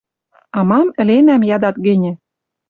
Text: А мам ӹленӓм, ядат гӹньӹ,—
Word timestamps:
А 0.57 0.59
мам 0.69 0.87
ӹленӓм, 1.01 1.41
ядат 1.55 1.75
гӹньӹ,— 1.85 2.11